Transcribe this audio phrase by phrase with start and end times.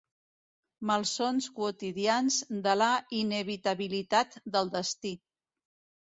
[0.91, 5.13] Malsons quotidians de la inevitabilitat del destí.